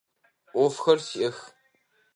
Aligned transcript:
Ӏофхэр 0.51 0.99
сиӏэх. 1.07 1.37